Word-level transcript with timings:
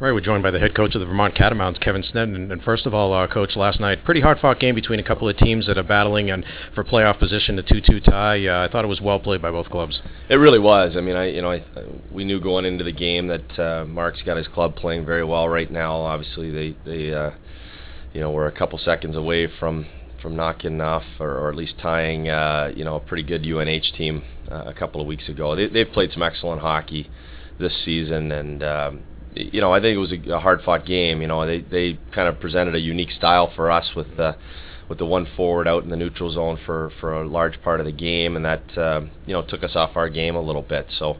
Right, 0.00 0.12
we're 0.12 0.20
joined 0.20 0.44
by 0.44 0.52
the 0.52 0.60
head 0.60 0.76
coach 0.76 0.94
of 0.94 1.00
the 1.00 1.06
Vermont 1.06 1.34
Catamounts, 1.34 1.80
Kevin 1.80 2.04
Sneddon. 2.04 2.52
And, 2.52 2.62
first 2.62 2.86
of 2.86 2.94
all, 2.94 3.12
uh, 3.12 3.26
coach, 3.26 3.56
last 3.56 3.80
night, 3.80 4.04
pretty 4.04 4.20
hard-fought 4.20 4.60
game 4.60 4.76
between 4.76 5.00
a 5.00 5.02
couple 5.02 5.28
of 5.28 5.36
teams 5.36 5.66
that 5.66 5.76
are 5.76 5.82
battling 5.82 6.30
and 6.30 6.44
for 6.72 6.84
playoff 6.84 7.18
position, 7.18 7.58
a 7.58 7.64
2-2 7.64 8.04
tie. 8.04 8.46
Uh, 8.46 8.64
I 8.64 8.70
thought 8.70 8.84
it 8.84 8.88
was 8.88 9.00
well 9.00 9.18
played 9.18 9.42
by 9.42 9.50
both 9.50 9.68
clubs. 9.70 10.00
It 10.30 10.36
really 10.36 10.60
was. 10.60 10.94
I 10.96 11.00
mean, 11.00 11.16
I 11.16 11.30
you 11.30 11.42
know, 11.42 11.50
I, 11.50 11.64
we 12.12 12.24
knew 12.24 12.40
going 12.40 12.64
into 12.64 12.84
the 12.84 12.92
game 12.92 13.26
that 13.26 13.58
uh, 13.58 13.86
Mark's 13.86 14.22
got 14.22 14.36
his 14.36 14.46
club 14.46 14.76
playing 14.76 15.04
very 15.04 15.24
well 15.24 15.48
right 15.48 15.68
now. 15.68 15.96
Obviously, 15.96 16.52
they 16.52 16.76
they 16.84 17.12
uh, 17.12 17.32
you 18.14 18.20
know 18.20 18.30
were 18.30 18.46
a 18.46 18.52
couple 18.52 18.78
seconds 18.78 19.16
away 19.16 19.48
from 19.58 19.86
from 20.22 20.36
knocking 20.36 20.80
off 20.80 21.02
or, 21.18 21.30
or 21.30 21.48
at 21.48 21.56
least 21.56 21.74
tying 21.82 22.28
uh, 22.28 22.70
you 22.72 22.84
know 22.84 22.94
a 22.94 23.00
pretty 23.00 23.24
good 23.24 23.44
UNH 23.44 23.96
team 23.96 24.22
uh, 24.48 24.62
a 24.64 24.74
couple 24.74 25.00
of 25.00 25.08
weeks 25.08 25.28
ago. 25.28 25.56
They, 25.56 25.66
they've 25.66 25.90
played 25.92 26.12
some 26.12 26.22
excellent 26.22 26.60
hockey 26.60 27.10
this 27.58 27.72
season 27.84 28.30
and. 28.30 28.62
Um, 28.62 29.02
you 29.38 29.60
know, 29.60 29.72
I 29.72 29.80
think 29.80 29.94
it 29.94 29.98
was 29.98 30.12
a, 30.12 30.34
a 30.34 30.40
hard-fought 30.40 30.84
game. 30.84 31.20
You 31.22 31.28
know, 31.28 31.46
they 31.46 31.60
they 31.60 31.98
kind 32.14 32.28
of 32.28 32.40
presented 32.40 32.74
a 32.74 32.80
unique 32.80 33.10
style 33.10 33.52
for 33.54 33.70
us 33.70 33.90
with 33.94 34.18
uh, 34.18 34.34
with 34.88 34.98
the 34.98 35.06
one 35.06 35.26
forward 35.36 35.68
out 35.68 35.84
in 35.84 35.90
the 35.90 35.96
neutral 35.96 36.30
zone 36.30 36.58
for 36.66 36.90
for 37.00 37.14
a 37.14 37.28
large 37.28 37.60
part 37.62 37.80
of 37.80 37.86
the 37.86 37.92
game, 37.92 38.36
and 38.36 38.44
that 38.44 38.78
uh, 38.78 39.00
you 39.26 39.32
know 39.32 39.42
took 39.42 39.62
us 39.62 39.76
off 39.76 39.96
our 39.96 40.08
game 40.08 40.36
a 40.36 40.42
little 40.42 40.62
bit. 40.62 40.86
So. 40.98 41.16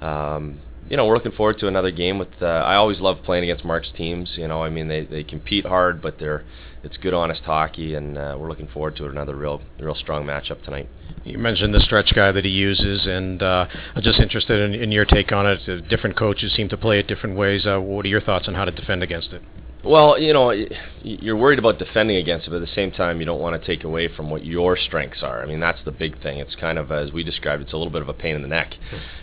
Um, 0.00 0.60
you 0.88 0.96
know, 0.96 1.06
we're 1.06 1.14
looking 1.14 1.32
forward 1.32 1.58
to 1.58 1.68
another 1.68 1.90
game 1.90 2.18
with. 2.18 2.28
Uh, 2.40 2.46
I 2.46 2.76
always 2.76 3.00
love 3.00 3.18
playing 3.24 3.44
against 3.44 3.64
Mark's 3.64 3.90
teams. 3.96 4.32
You 4.36 4.48
know, 4.48 4.62
I 4.62 4.70
mean, 4.70 4.88
they, 4.88 5.04
they 5.04 5.24
compete 5.24 5.66
hard, 5.66 6.00
but 6.00 6.18
they're 6.18 6.44
it's 6.82 6.96
good, 6.98 7.12
honest 7.12 7.42
hockey, 7.42 7.94
and 7.94 8.16
uh, 8.16 8.36
we're 8.38 8.48
looking 8.48 8.68
forward 8.68 8.96
to 8.96 9.06
another 9.06 9.34
real 9.34 9.60
real 9.80 9.96
strong 9.96 10.24
matchup 10.24 10.62
tonight. 10.62 10.88
You 11.24 11.38
mentioned 11.38 11.74
the 11.74 11.80
stretch 11.80 12.14
guy 12.14 12.30
that 12.30 12.44
he 12.44 12.50
uses, 12.50 13.06
and 13.06 13.42
uh, 13.42 13.66
I'm 13.94 14.02
just 14.02 14.20
interested 14.20 14.60
in, 14.60 14.80
in, 14.80 14.92
your 14.92 15.04
take 15.04 15.32
on 15.32 15.46
it. 15.46 15.88
Different 15.88 16.16
coaches 16.16 16.52
seem 16.54 16.68
to 16.68 16.76
play 16.76 17.00
it 17.00 17.08
different 17.08 17.36
ways. 17.36 17.66
Uh, 17.66 17.80
what 17.80 18.04
are 18.04 18.08
your 18.08 18.20
thoughts 18.20 18.46
on 18.46 18.54
how 18.54 18.64
to 18.64 18.70
defend 18.70 19.02
against 19.02 19.32
it? 19.32 19.42
Well, 19.86 20.18
you 20.18 20.32
know, 20.32 20.52
you're 21.02 21.36
worried 21.36 21.60
about 21.60 21.78
defending 21.78 22.16
against 22.16 22.48
it, 22.48 22.50
but 22.50 22.56
at 22.56 22.62
the 22.68 22.74
same 22.74 22.90
time, 22.90 23.20
you 23.20 23.24
don't 23.24 23.40
want 23.40 23.60
to 23.60 23.64
take 23.64 23.84
away 23.84 24.08
from 24.08 24.30
what 24.30 24.44
your 24.44 24.76
strengths 24.76 25.22
are. 25.22 25.40
I 25.40 25.46
mean, 25.46 25.60
that's 25.60 25.78
the 25.84 25.92
big 25.92 26.20
thing. 26.20 26.40
It's 26.40 26.56
kind 26.56 26.76
of, 26.76 26.90
as 26.90 27.12
we 27.12 27.22
described, 27.22 27.62
it's 27.62 27.72
a 27.72 27.76
little 27.76 27.92
bit 27.92 28.02
of 28.02 28.08
a 28.08 28.12
pain 28.12 28.34
in 28.34 28.42
the 28.42 28.48
neck, 28.48 28.74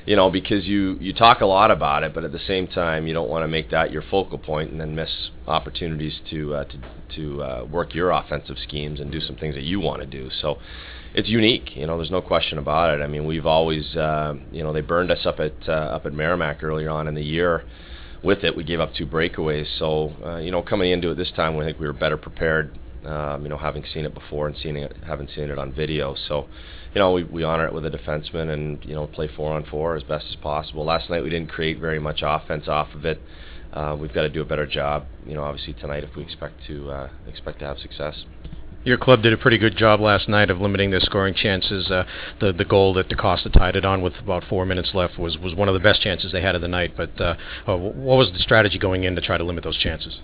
you 0.06 0.16
know, 0.16 0.32
because 0.32 0.64
you 0.66 0.98
you 1.02 1.14
talk 1.14 1.42
a 1.42 1.46
lot 1.46 1.70
about 1.70 2.04
it, 2.04 2.14
but 2.14 2.24
at 2.24 2.32
the 2.32 2.40
same 2.40 2.68
time, 2.68 3.08
you 3.08 3.14
don't 3.14 3.30
want 3.30 3.44
to 3.44 3.48
make 3.50 3.72
that 3.72 3.92
your 3.92 4.04
focal 4.10 4.38
point 4.38 4.72
and 4.72 4.80
then 4.80 4.96
miss 4.96 5.32
opportunities 5.48 6.22
to 6.30 6.56
uh, 6.56 6.64
to 6.64 6.80
to 7.16 7.44
uh, 7.44 7.66
work 7.70 7.94
your 7.94 8.12
offensive 8.12 8.58
schemes 8.58 9.02
and 9.02 9.12
do 9.12 9.20
some 9.20 9.36
things 9.36 9.56
that 9.56 9.64
you 9.64 9.82
want 9.82 10.02
to 10.02 10.08
do. 10.08 10.30
So 10.42 10.60
it's 11.14 11.28
unique. 11.28 11.76
You 11.76 11.88
know, 11.88 11.98
there's 11.98 12.10
no 12.10 12.22
question 12.22 12.58
about 12.58 12.98
it. 12.98 13.04
I 13.04 13.08
mean, 13.08 13.26
we've 13.26 13.46
always, 13.46 13.98
uh, 13.98 14.36
you 14.54 14.64
know, 14.64 14.72
they 14.72 14.82
burned 14.82 15.12
us 15.12 15.26
up 15.26 15.42
at 15.42 15.56
uh, 15.68 15.72
up 15.72 16.06
at 16.06 16.14
Merrimack 16.14 16.64
earlier 16.64 16.90
on 16.90 17.10
in 17.10 17.16
the 17.16 17.22
year 17.22 17.66
with 18.24 18.44
it. 18.44 18.56
We 18.56 18.64
gave 18.64 18.80
up 18.80 18.94
two 18.94 19.06
breakaways, 19.06 19.68
so 19.78 20.14
uh, 20.26 20.38
you 20.38 20.52
know, 20.52 20.62
coming 20.62 20.92
into 20.92 21.12
it 21.12 21.16
this 21.16 21.32
time, 21.36 21.56
we 21.56 21.66
think 21.66 21.80
we 21.80 21.88
were 21.88 21.94
better 21.94 22.18
prepared. 22.18 22.78
Um, 23.06 23.44
you 23.44 23.50
know, 23.50 23.58
having 23.58 23.84
seen 23.94 24.06
it 24.06 24.14
before 24.14 24.48
and 24.48 24.56
seeing 24.56 24.78
it, 24.78 24.96
having 25.06 25.28
seen 25.36 25.50
it 25.50 25.60
on 25.60 25.74
video, 25.74 26.16
so 26.30 26.48
you 26.94 27.00
know, 27.00 27.12
we, 27.12 27.24
we 27.24 27.44
honor 27.44 27.66
it 27.66 27.74
with 27.74 27.86
a 27.86 27.90
defenseman 27.90 28.54
and 28.54 28.84
you 28.86 28.94
know 28.94 29.08
play 29.08 29.28
four 29.36 29.54
on 29.54 29.66
four 29.66 29.96
as 29.96 30.04
best 30.04 30.26
as 30.30 30.36
possible. 30.38 30.86
Last 30.86 31.10
night 31.10 31.24
we 31.24 31.30
didn't 31.30 31.50
create 31.50 31.80
very 31.80 32.00
much 32.00 32.22
offense 32.24 32.68
off 32.68 32.94
of 32.94 33.06
it. 33.06 33.20
Uh, 33.74 33.98
we've 34.00 34.14
got 34.14 34.22
to 34.22 34.30
do 34.30 34.42
a 34.42 34.46
better 34.46 34.68
job. 34.68 35.06
You 35.26 35.34
know, 35.34 35.44
obviously 35.44 35.74
tonight 35.74 36.04
if 36.04 36.16
we 36.16 36.24
expect 36.24 36.66
to 36.68 36.92
uh, 36.92 37.10
expect 37.28 37.60
to 37.60 37.66
have 37.66 37.80
success. 37.80 38.24
Your 38.86 38.98
club 38.98 39.22
did 39.22 39.32
a 39.32 39.38
pretty 39.38 39.58
good 39.58 39.78
job 39.78 40.02
last 40.02 40.28
night 40.28 40.50
of 40.50 40.60
limiting 40.60 40.92
their 40.92 41.00
scoring 41.00 41.34
chances. 41.34 41.90
Uh, 41.90 42.04
the 42.42 42.52
the 42.52 42.66
goal 42.66 42.94
that 42.96 43.08
DaCosta 43.08 43.50
tied 43.50 43.78
it 43.78 43.86
on 43.86 44.02
with 44.02 44.14
about 44.20 44.44
four 44.50 44.66
minutes 44.66 44.92
left 44.94 45.18
was, 45.18 45.38
was 45.38 45.56
one 45.56 45.70
of 45.70 45.74
the 45.74 45.80
best 45.80 46.02
chances 46.02 46.34
they 46.34 46.42
had 46.42 46.56
of 46.56 46.62
the 46.62 46.68
night. 46.68 46.94
But 46.98 47.20
uh, 47.20 47.36
uh, 47.66 47.78
what 47.78 48.18
was 48.18 48.32
the 48.34 48.40
strategy 48.40 48.78
going 48.78 49.06
in 49.06 49.16
to 49.16 49.22
try 49.22 49.38
to 49.38 49.44
limit 49.44 49.64
those 49.64 49.78
chances? 49.78 50.20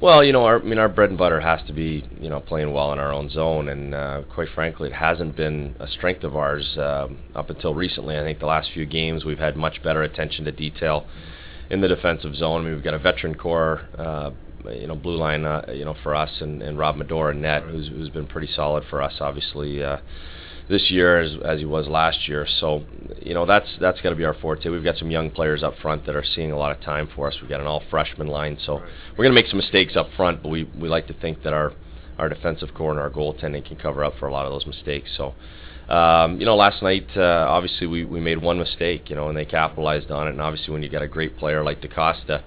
Well, 0.00 0.22
you 0.22 0.32
know, 0.32 0.44
our, 0.44 0.60
I 0.60 0.62
mean, 0.62 0.78
our 0.78 0.88
bread 0.88 1.10
and 1.10 1.18
butter 1.18 1.40
has 1.40 1.60
to 1.66 1.72
be, 1.72 2.08
you 2.20 2.30
know, 2.30 2.38
playing 2.38 2.72
well 2.72 2.92
in 2.92 3.00
our 3.00 3.12
own 3.12 3.28
zone, 3.30 3.68
and 3.68 3.94
uh, 3.94 4.22
quite 4.32 4.48
frankly, 4.54 4.88
it 4.88 4.94
hasn't 4.94 5.36
been 5.36 5.74
a 5.80 5.88
strength 5.88 6.22
of 6.22 6.36
ours 6.36 6.78
um, 6.78 7.18
up 7.34 7.50
until 7.50 7.74
recently. 7.74 8.16
I 8.16 8.22
think 8.22 8.38
the 8.38 8.46
last 8.46 8.70
few 8.72 8.86
games 8.86 9.24
we've 9.24 9.40
had 9.40 9.56
much 9.56 9.82
better 9.82 10.02
attention 10.02 10.44
to 10.44 10.52
detail 10.52 11.04
in 11.68 11.80
the 11.80 11.88
defensive 11.88 12.36
zone. 12.36 12.60
I 12.60 12.64
mean, 12.64 12.74
we've 12.74 12.84
got 12.84 12.94
a 12.94 12.98
veteran 12.98 13.34
core 13.34 13.88
uh, 13.98 14.30
you 14.72 14.86
know 14.86 14.94
blue 14.94 15.16
line 15.16 15.44
uh, 15.44 15.64
you 15.72 15.84
know 15.84 15.94
for 16.02 16.14
us 16.14 16.30
and, 16.40 16.62
and 16.62 16.78
Rob 16.78 16.96
Medora 16.96 17.34
net 17.34 17.62
who's, 17.62 17.88
who's 17.88 18.10
been 18.10 18.26
pretty 18.26 18.48
solid 18.54 18.84
for 18.88 19.02
us 19.02 19.14
obviously 19.20 19.82
uh, 19.82 19.98
this 20.68 20.90
year 20.90 21.18
as, 21.18 21.32
as 21.46 21.58
he 21.60 21.64
was 21.64 21.86
last 21.86 22.28
year. 22.28 22.46
So 22.60 22.84
you 23.22 23.34
know 23.34 23.46
that's 23.46 23.68
that's 23.80 24.00
got 24.00 24.10
to 24.10 24.16
be 24.16 24.24
our 24.24 24.34
forte. 24.34 24.68
We've 24.68 24.84
got 24.84 24.96
some 24.96 25.10
young 25.10 25.30
players 25.30 25.62
up 25.62 25.74
front 25.80 26.04
that 26.06 26.14
are 26.14 26.24
seeing 26.24 26.52
a 26.52 26.58
lot 26.58 26.76
of 26.76 26.82
time 26.82 27.08
for 27.14 27.28
us. 27.28 27.36
We've 27.40 27.48
got 27.50 27.60
an 27.60 27.66
all 27.66 27.82
freshman 27.90 28.26
line 28.26 28.58
so 28.64 28.74
we're 28.76 29.24
going 29.24 29.34
to 29.34 29.40
make 29.40 29.46
some 29.46 29.58
mistakes 29.58 29.96
up 29.96 30.08
front 30.16 30.42
but 30.42 30.50
we, 30.50 30.64
we 30.78 30.88
like 30.88 31.06
to 31.08 31.14
think 31.14 31.42
that 31.42 31.52
our 31.52 31.72
our 32.18 32.28
defensive 32.28 32.74
core 32.74 32.90
and 32.90 33.00
our 33.00 33.10
goaltending 33.10 33.64
can 33.64 33.76
cover 33.76 34.04
up 34.04 34.12
for 34.18 34.26
a 34.26 34.32
lot 34.32 34.44
of 34.44 34.52
those 34.52 34.66
mistakes. 34.66 35.10
So 35.16 35.34
um, 35.88 36.38
you 36.38 36.44
know, 36.44 36.54
last 36.54 36.82
night, 36.82 37.06
uh, 37.16 37.46
obviously, 37.48 37.86
we, 37.86 38.04
we 38.04 38.20
made 38.20 38.42
one 38.42 38.58
mistake, 38.58 39.08
you 39.08 39.16
know, 39.16 39.28
and 39.28 39.36
they 39.36 39.46
capitalized 39.46 40.10
on 40.10 40.26
it. 40.26 40.30
And 40.30 40.40
obviously, 40.40 40.72
when 40.72 40.82
you 40.82 40.90
got 40.90 41.02
a 41.02 41.08
great 41.08 41.38
player 41.38 41.64
like 41.64 41.80
DaCosta, 41.80 42.44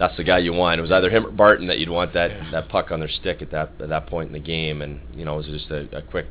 that's 0.00 0.16
the 0.16 0.24
guy 0.24 0.38
you 0.38 0.54
want. 0.54 0.78
It 0.78 0.82
was 0.82 0.90
either 0.90 1.10
him 1.10 1.26
or 1.26 1.30
Barton 1.30 1.66
that 1.66 1.78
you'd 1.78 1.90
want 1.90 2.14
that, 2.14 2.30
yeah. 2.30 2.50
that 2.52 2.68
puck 2.70 2.90
on 2.90 3.00
their 3.00 3.08
stick 3.08 3.42
at 3.42 3.50
that 3.52 3.72
at 3.80 3.90
that 3.90 4.06
point 4.06 4.28
in 4.28 4.32
the 4.32 4.40
game, 4.40 4.80
and 4.80 4.98
you 5.14 5.26
know 5.26 5.34
it 5.34 5.46
was 5.46 5.46
just 5.46 5.70
a, 5.70 5.98
a 5.98 6.02
quick 6.02 6.26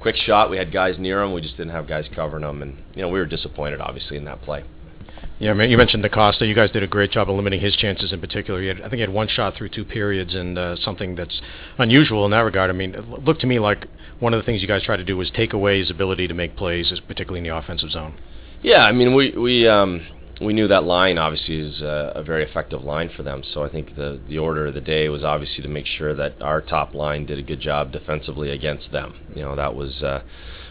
quick 0.00 0.16
shot. 0.16 0.50
We 0.50 0.56
had 0.56 0.72
guys 0.72 0.96
near 0.98 1.22
him, 1.22 1.32
we 1.32 1.42
just 1.42 1.58
didn't 1.58 1.72
have 1.72 1.86
guys 1.86 2.06
covering 2.16 2.42
him, 2.42 2.62
and 2.62 2.78
you 2.94 3.02
know 3.02 3.08
we 3.08 3.18
were 3.18 3.26
disappointed 3.26 3.82
obviously 3.82 4.16
in 4.16 4.24
that 4.24 4.40
play. 4.42 4.64
Yeah, 5.38 5.54
you 5.54 5.76
mentioned 5.76 6.02
DaCosta. 6.02 6.46
You 6.46 6.54
guys 6.54 6.70
did 6.70 6.82
a 6.82 6.86
great 6.86 7.10
job 7.10 7.28
of 7.28 7.36
limiting 7.36 7.60
his 7.60 7.76
chances 7.76 8.12
in 8.12 8.20
particular. 8.20 8.64
Had, 8.64 8.78
I 8.78 8.84
think 8.84 8.94
he 8.94 9.00
had 9.00 9.12
one 9.12 9.28
shot 9.28 9.56
through 9.56 9.68
two 9.68 9.84
periods, 9.84 10.34
and 10.34 10.56
uh, 10.56 10.76
something 10.76 11.14
that's 11.14 11.40
unusual 11.78 12.24
in 12.24 12.30
that 12.30 12.40
regard. 12.40 12.70
I 12.70 12.72
mean, 12.72 12.94
it 12.94 13.06
looked 13.08 13.42
to 13.42 13.46
me 13.46 13.58
like 13.58 13.86
one 14.20 14.32
of 14.32 14.40
the 14.40 14.46
things 14.46 14.62
you 14.62 14.68
guys 14.68 14.82
tried 14.84 14.98
to 14.98 15.04
do 15.04 15.16
was 15.16 15.30
take 15.30 15.52
away 15.52 15.80
his 15.80 15.90
ability 15.90 16.28
to 16.28 16.34
make 16.34 16.56
plays, 16.56 16.92
particularly 17.06 17.38
in 17.40 17.44
the 17.44 17.54
offensive 17.54 17.90
zone. 17.90 18.14
Yeah, 18.62 18.84
I 18.84 18.92
mean, 18.92 19.14
we 19.14 19.36
we 19.36 19.68
um, 19.68 20.06
we 20.42 20.52
knew 20.52 20.68
that 20.68 20.84
line 20.84 21.18
obviously 21.18 21.58
is 21.58 21.80
a, 21.80 22.12
a, 22.16 22.22
very 22.22 22.44
effective 22.44 22.82
line 22.82 23.10
for 23.16 23.22
them. 23.22 23.42
So 23.52 23.62
I 23.62 23.68
think 23.68 23.96
the 23.96 24.20
the 24.28 24.38
order 24.38 24.66
of 24.66 24.74
the 24.74 24.80
day 24.80 25.08
was 25.08 25.22
obviously 25.22 25.62
to 25.62 25.68
make 25.68 25.86
sure 25.86 26.14
that 26.14 26.40
our 26.42 26.60
top 26.60 26.94
line 26.94 27.26
did 27.26 27.38
a 27.38 27.42
good 27.42 27.60
job 27.60 27.92
defensively 27.92 28.50
against 28.50 28.90
them. 28.92 29.14
You 29.34 29.42
know 29.42 29.56
that 29.56 29.74
was 29.74 30.02
uh, 30.02 30.22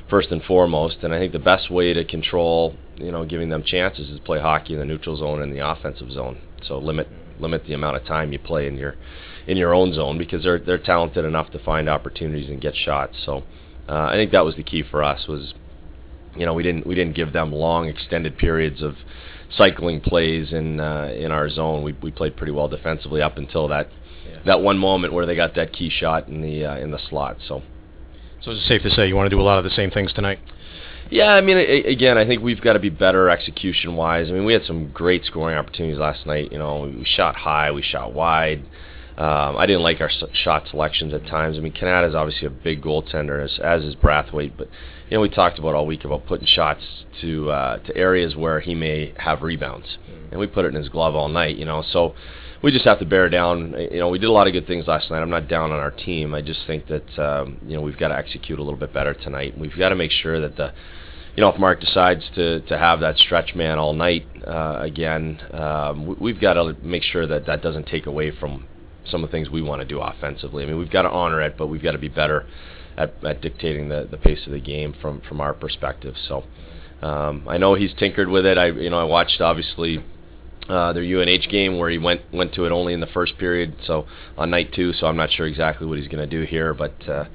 first 0.10 0.30
and 0.32 0.44
foremost. 0.44 0.98
And 1.04 1.14
I 1.14 1.20
think 1.20 1.32
the 1.32 1.40
best 1.40 1.72
way 1.72 1.94
to 1.94 2.04
control 2.04 2.76
you 2.98 3.12
know 3.12 3.26
giving 3.26 3.50
them 3.50 3.64
chances 3.64 4.10
is 4.10 4.20
play 4.20 4.40
hockey 4.40 4.74
in 4.74 4.80
the 4.80 4.86
neutral 4.86 5.18
zone 5.18 5.42
and 5.42 5.54
the 5.54 5.68
offensive 5.68 6.12
zone. 6.12 6.40
So 6.68 6.78
limit 6.78 7.08
limit 7.40 7.66
the 7.66 7.74
amount 7.74 7.98
of 7.98 8.06
time 8.06 8.32
you 8.32 8.40
play 8.40 8.68
in 8.68 8.78
your 8.78 8.96
in 9.48 9.58
your 9.58 9.74
own 9.74 9.94
zone 9.94 10.18
because 10.18 10.44
they're 10.44 10.60
they're 10.60 10.78
talented 10.78 11.26
enough 11.26 11.52
to 11.52 11.60
find 11.60 11.90
opportunities 11.90 12.50
and 12.50 12.62
get 12.62 12.76
shots. 12.76 13.16
So 13.26 13.44
uh, 13.90 14.08
I 14.10 14.14
think 14.14 14.32
that 14.32 14.46
was 14.46 14.56
the 14.56 14.64
key 14.64 14.84
for 14.90 15.04
us 15.04 15.28
was 15.28 15.54
you 16.36 16.46
know 16.46 16.54
we 16.54 16.64
didn't 16.64 16.86
we 16.86 16.96
didn't 16.96 17.16
give 17.16 17.34
them 17.34 17.52
long 17.52 17.88
extended 17.88 18.38
periods 18.38 18.82
of 18.82 18.96
cycling 19.58 20.02
plays 20.02 20.54
in 20.54 20.80
uh, 20.80 21.12
in 21.16 21.32
our 21.32 21.50
zone. 21.50 21.84
We, 21.84 21.94
we 22.02 22.12
played 22.12 22.38
pretty 22.38 22.52
well 22.52 22.68
defensively 22.68 23.22
up 23.22 23.38
until 23.38 23.68
that 23.70 23.90
yeah. 24.28 24.40
that 24.46 24.62
one 24.62 24.78
moment 24.78 25.14
where 25.14 25.26
they 25.26 25.36
got 25.36 25.56
that 25.56 25.74
key 25.74 25.90
shot 25.90 26.28
in 26.28 26.42
the 26.42 26.66
uh, 26.66 26.78
in 26.78 26.92
the 26.92 27.00
slot. 27.10 27.38
So, 27.48 27.62
so 28.42 28.52
it's 28.52 28.68
safe 28.68 28.82
to 28.84 28.90
say 28.92 29.08
you 29.08 29.16
want 29.16 29.30
to 29.30 29.36
do 29.36 29.42
a 29.42 29.44
lot 29.44 29.58
of 29.58 29.64
the 29.64 29.72
same 29.72 29.92
things 29.92 30.14
tonight. 30.14 30.40
Yeah, 31.10 31.34
I 31.34 31.42
mean, 31.42 31.58
again, 31.58 32.18
I 32.18 32.26
think 32.26 32.42
we've 32.42 32.62
got 32.62 32.74
to 32.74 32.80
be 32.80 32.90
better 32.90 33.30
execution 33.30 33.98
wise. 33.98 34.30
I 34.30 34.32
mean, 34.32 34.46
we 34.46 34.54
had 34.54 34.64
some 34.64 34.92
great 34.92 35.26
scoring 35.26 35.58
opportunities 35.58 36.00
last 36.00 36.26
night. 36.26 36.54
You 36.54 36.58
know, 36.58 36.84
we 36.84 37.04
shot 37.04 37.36
high, 37.36 37.70
we 37.72 37.82
shot 37.82 38.14
wide. 38.14 38.64
Um, 39.18 39.58
I 39.58 39.66
didn't 39.66 39.84
like 39.84 40.00
our 40.00 40.10
shot 40.34 40.68
selections 40.70 41.14
at 41.14 41.28
times. 41.28 41.58
I 41.58 41.62
mean, 41.62 41.74
Cannata 41.74 42.08
is 42.10 42.16
obviously 42.16 42.48
a 42.48 42.50
big 42.50 42.82
goaltender, 42.82 43.44
as, 43.44 43.60
as 43.64 43.84
is 43.84 43.96
Brathwaite, 43.96 44.54
but 44.58 44.68
you 45.10 45.18
know, 45.18 45.22
we 45.22 45.30
talked 45.30 45.60
about 45.60 45.76
all 45.76 45.86
week 45.86 46.06
about 46.06 46.26
putting 46.26 46.48
shots 46.48 46.82
to 47.20 47.52
uh, 47.52 47.78
to 47.80 47.98
areas 47.98 48.36
where 48.36 48.62
he 48.62 48.74
may 48.74 49.14
have 49.18 49.42
rebounds, 49.42 49.98
and 50.32 50.40
we 50.40 50.48
put 50.48 50.64
it 50.64 50.70
in 50.70 50.76
his 50.76 50.88
glove 50.88 51.16
all 51.16 51.28
night. 51.28 51.58
You 51.58 51.66
know, 51.66 51.84
so 51.92 52.16
we 52.64 52.72
just 52.72 52.86
have 52.86 53.00
to 53.00 53.06
bear 53.06 53.30
down. 53.30 53.76
You 53.92 54.00
know, 54.00 54.08
we 54.08 54.20
did 54.20 54.30
a 54.30 54.32
lot 54.32 54.48
of 54.48 54.54
good 54.54 54.66
things 54.68 54.88
last 54.88 55.12
night. 55.12 55.22
I'm 55.22 55.30
not 55.30 55.50
down 55.50 55.72
on 55.72 55.80
our 55.80 55.92
team. 55.92 56.34
I 56.34 56.42
just 56.42 56.62
think 56.66 56.88
that 56.88 57.20
um, 57.20 57.60
you 57.68 57.76
know 57.76 57.82
we've 57.82 57.98
got 57.98 58.08
to 58.08 58.18
execute 58.18 58.58
a 58.58 58.64
little 58.64 58.80
bit 58.80 58.94
better 58.94 59.14
tonight. 59.14 59.58
We've 59.58 59.78
got 59.78 59.90
to 59.90 59.96
make 59.96 60.12
sure 60.12 60.40
that 60.40 60.56
the 60.56 60.74
you 61.36 61.42
know, 61.42 61.50
if 61.50 61.60
Mark 61.60 61.80
decides 61.80 62.30
to, 62.36 62.60
to 62.62 62.78
have 62.78 63.00
that 63.00 63.18
stretch 63.18 63.56
man 63.56 63.80
all 63.80 63.94
night 63.94 64.26
uh, 64.46 64.80
again, 64.82 65.40
um, 65.54 66.18
we, 66.20 66.34
have 66.34 66.42
got 66.42 66.54
to 66.56 66.76
make 66.84 67.04
sure 67.04 67.26
that 67.26 67.46
that 67.46 67.62
doesn't 67.62 67.88
take 67.88 68.06
away 68.06 68.32
from 68.38 68.68
some 69.10 69.24
of 69.24 69.30
the 69.30 69.32
things 69.32 69.50
we 69.50 69.62
want 69.62 69.82
to 69.82 69.88
do 69.88 70.00
offensively. 70.00 70.64
I 70.64 70.68
mean, 70.68 70.78
we've 70.78 70.92
got 70.92 71.04
to 71.04 71.10
honor 71.10 71.42
it, 71.42 71.56
but 71.58 71.68
we've 71.68 71.82
got 71.82 71.94
to 71.94 71.98
be 71.98 72.08
better 72.08 72.46
at, 72.98 73.14
at 73.24 73.42
dictating 73.42 73.90
the, 73.90 74.08
the 74.10 74.18
pace 74.18 74.46
of 74.46 74.52
the 74.52 74.60
game 74.60 74.94
from, 75.02 75.22
from 75.22 75.42
our 75.42 75.54
perspective. 75.54 76.16
So 76.28 76.44
um, 77.02 77.46
I 77.48 77.58
know 77.58 77.76
he's 77.76 77.94
tinkered 77.94 78.30
with 78.30 78.46
it. 78.46 78.58
I 78.58 78.68
you 78.68 78.90
know 78.90 79.00
I 79.00 79.06
watched 79.06 79.42
obviously 79.42 80.04
uh, 80.70 80.94
their 80.94 81.04
UNH 81.04 81.50
game 81.50 81.78
where 81.78 81.90
he 81.90 81.98
went 81.98 82.22
went 82.32 82.54
to 82.56 82.66
it 82.66 82.72
only 82.72 82.94
in 82.94 83.00
the 83.00 83.08
first 83.08 83.38
period, 83.38 83.76
so 83.86 84.06
on 84.38 84.50
night 84.52 84.72
two. 84.74 84.94
So 84.94 85.08
I'm 85.08 85.18
not 85.18 85.32
sure 85.32 85.48
exactly 85.48 85.88
what 85.88 85.98
he's 85.98 86.08
going 86.08 86.30
to 86.30 86.38
do 86.38 86.46
here, 86.46 86.74
but. 86.74 87.08
Uh, 87.08 87.26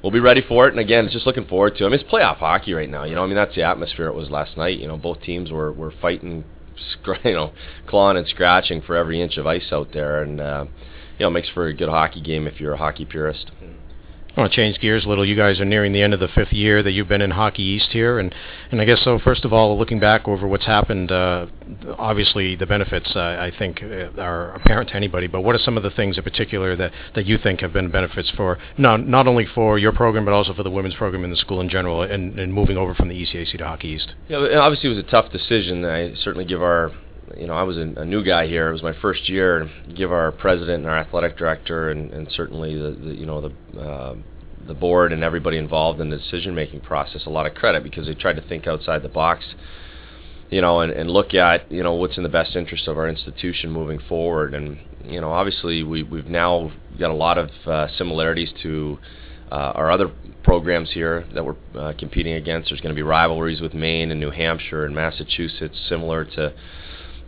we'll 0.00 0.12
be 0.12 0.20
ready 0.20 0.40
for 0.46 0.68
it. 0.68 0.70
And 0.70 0.78
again, 0.78 1.08
just 1.10 1.26
looking 1.26 1.44
forward 1.46 1.74
to. 1.74 1.82
it. 1.82 1.86
I 1.86 1.90
mean, 1.90 1.98
it's 1.98 2.08
playoff 2.08 2.36
hockey 2.36 2.72
right 2.72 2.88
now. 2.88 3.02
You 3.02 3.16
know, 3.16 3.24
I 3.24 3.26
mean, 3.26 3.34
that's 3.34 3.56
the 3.56 3.64
atmosphere 3.64 4.06
it 4.06 4.14
was 4.14 4.30
last 4.30 4.56
night. 4.56 4.78
You 4.78 4.86
know, 4.86 4.96
both 4.96 5.20
teams 5.22 5.50
were, 5.50 5.72
were 5.72 5.92
fighting 6.00 6.44
you 7.24 7.32
know 7.32 7.52
clawing 7.86 8.16
and 8.16 8.26
scratching 8.28 8.82
for 8.82 8.96
every 8.96 9.20
inch 9.20 9.36
of 9.36 9.46
ice 9.46 9.72
out 9.72 9.88
there, 9.92 10.22
and 10.22 10.40
uh, 10.40 10.64
you 11.18 11.24
know, 11.24 11.28
it 11.28 11.32
makes 11.32 11.48
for 11.50 11.66
a 11.66 11.74
good 11.74 11.88
hockey 11.88 12.20
game 12.20 12.46
if 12.46 12.60
you're 12.60 12.74
a 12.74 12.78
hockey 12.78 13.04
purist. 13.04 13.50
I 14.38 14.42
want 14.42 14.52
to 14.52 14.56
change 14.56 14.78
gears 14.78 15.04
a 15.04 15.08
little. 15.08 15.26
You 15.26 15.34
guys 15.34 15.58
are 15.58 15.64
nearing 15.64 15.92
the 15.92 16.00
end 16.00 16.14
of 16.14 16.20
the 16.20 16.28
fifth 16.28 16.52
year 16.52 16.80
that 16.84 16.92
you've 16.92 17.08
been 17.08 17.22
in 17.22 17.32
Hockey 17.32 17.64
East 17.64 17.88
here, 17.90 18.20
and, 18.20 18.32
and 18.70 18.80
I 18.80 18.84
guess 18.84 19.02
so. 19.02 19.18
First 19.18 19.44
of 19.44 19.52
all, 19.52 19.76
looking 19.76 19.98
back 19.98 20.28
over 20.28 20.46
what's 20.46 20.64
happened, 20.64 21.10
uh, 21.10 21.46
obviously 21.98 22.54
the 22.54 22.64
benefits 22.64 23.10
uh, 23.16 23.18
I 23.18 23.50
think 23.58 23.82
uh, 23.82 24.20
are 24.20 24.52
apparent 24.52 24.90
to 24.90 24.94
anybody. 24.94 25.26
But 25.26 25.40
what 25.40 25.56
are 25.56 25.58
some 25.58 25.76
of 25.76 25.82
the 25.82 25.90
things 25.90 26.18
in 26.18 26.22
particular 26.22 26.76
that, 26.76 26.92
that 27.16 27.26
you 27.26 27.36
think 27.36 27.62
have 27.62 27.72
been 27.72 27.90
benefits 27.90 28.30
for 28.36 28.58
not 28.76 29.04
not 29.08 29.26
only 29.26 29.44
for 29.44 29.76
your 29.76 29.90
program 29.90 30.24
but 30.24 30.32
also 30.32 30.54
for 30.54 30.62
the 30.62 30.70
women's 30.70 30.94
program 30.94 31.24
in 31.24 31.30
the 31.30 31.36
school 31.36 31.60
in 31.60 31.68
general, 31.68 32.02
and, 32.02 32.38
and 32.38 32.54
moving 32.54 32.76
over 32.76 32.94
from 32.94 33.08
the 33.08 33.20
ECAC 33.20 33.58
to 33.58 33.64
Hockey 33.64 33.88
East? 33.88 34.12
Yeah, 34.28 34.60
obviously 34.60 34.88
it 34.90 34.94
was 34.94 35.04
a 35.04 35.10
tough 35.10 35.32
decision. 35.32 35.84
I 35.84 36.14
certainly 36.14 36.44
give 36.44 36.62
our 36.62 36.92
you 37.36 37.46
know, 37.46 37.54
I 37.54 37.62
was 37.62 37.76
a, 37.76 38.04
new 38.04 38.24
guy 38.24 38.46
here. 38.46 38.68
It 38.68 38.72
was 38.72 38.82
my 38.82 38.94
first 39.00 39.28
year. 39.28 39.68
Give 39.94 40.12
our 40.12 40.32
president 40.32 40.84
and 40.84 40.86
our 40.86 40.98
athletic 40.98 41.36
director, 41.36 41.90
and, 41.90 42.12
and 42.12 42.28
certainly 42.32 42.74
the, 42.74 42.90
the, 42.90 43.14
you 43.14 43.26
know 43.26 43.40
the 43.40 43.80
uh, 43.80 44.14
the 44.66 44.74
board 44.74 45.12
and 45.12 45.24
everybody 45.24 45.56
involved 45.56 46.00
in 46.00 46.10
the 46.10 46.18
decision 46.18 46.54
making 46.54 46.80
process 46.80 47.26
a 47.26 47.30
lot 47.30 47.46
of 47.46 47.54
credit 47.54 47.82
because 47.82 48.06
they 48.06 48.14
tried 48.14 48.36
to 48.36 48.42
think 48.42 48.66
outside 48.66 49.02
the 49.02 49.08
box, 49.08 49.44
you 50.50 50.60
know, 50.60 50.80
and, 50.80 50.92
and 50.92 51.10
look 51.10 51.34
at 51.34 51.70
you 51.72 51.82
know 51.82 51.94
what's 51.94 52.16
in 52.16 52.22
the 52.22 52.28
best 52.28 52.54
interest 52.54 52.86
of 52.86 52.98
our 52.98 53.08
institution 53.08 53.70
moving 53.70 53.98
forward. 54.08 54.54
And 54.54 54.78
you 55.04 55.20
know, 55.20 55.32
obviously 55.32 55.82
we 55.82 56.02
we've 56.02 56.26
now 56.26 56.70
got 56.98 57.10
a 57.10 57.14
lot 57.14 57.38
of 57.38 57.50
uh, 57.66 57.88
similarities 57.96 58.52
to 58.62 58.98
uh, 59.50 59.72
our 59.74 59.90
other 59.90 60.10
programs 60.42 60.90
here 60.92 61.26
that 61.34 61.44
we're 61.44 61.56
uh, 61.78 61.92
competing 61.98 62.34
against. 62.34 62.70
There's 62.70 62.80
going 62.80 62.94
to 62.94 62.98
be 62.98 63.02
rivalries 63.02 63.60
with 63.60 63.74
Maine 63.74 64.10
and 64.10 64.20
New 64.20 64.30
Hampshire 64.30 64.84
and 64.84 64.94
Massachusetts, 64.94 65.78
similar 65.88 66.24
to 66.24 66.52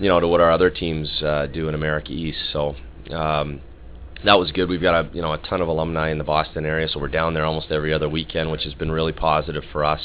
you 0.01 0.09
know, 0.09 0.19
to 0.19 0.27
what 0.27 0.41
our 0.41 0.51
other 0.51 0.71
teams 0.71 1.23
uh, 1.23 1.47
do 1.47 1.69
in 1.69 1.75
America 1.75 2.11
East. 2.11 2.39
So 2.53 2.75
um, 3.15 3.61
that 4.25 4.39
was 4.39 4.51
good. 4.53 4.69
We've 4.69 4.81
got 4.81 5.05
a 5.05 5.11
you 5.15 5.23
know 5.23 5.33
a 5.33 5.39
ton 5.39 5.61
of 5.61 5.69
alumni 5.69 6.11
in 6.11 6.19
the 6.19 6.25
Boston 6.25 6.65
area, 6.65 6.89
so 6.89 6.99
we're 6.99 7.09
down 7.09 7.35
there 7.35 7.45
almost 7.45 7.71
every 7.71 7.93
other 7.93 8.09
weekend, 8.09 8.51
which 8.51 8.65
has 8.65 8.75
been 8.75 8.91
really 8.91 9.13
positive 9.13 9.63
for 9.73 9.85
us. 9.85 10.01